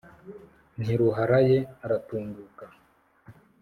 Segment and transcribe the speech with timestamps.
[0.81, 2.65] ntiruharaye aratunguka.